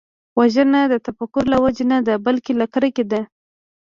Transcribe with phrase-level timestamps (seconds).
[0.39, 3.21] وژنه د تفکر له وجې نه ده، بلکې له کرکې ده